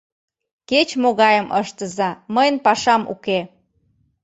—Кеч-могайым 0.69 1.47
ыштыза, 1.61 2.09
мыйын 2.35 2.57
пашам 2.65 3.01
уке... 3.13 3.39